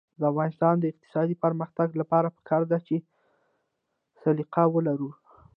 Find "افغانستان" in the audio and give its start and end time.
0.31-0.75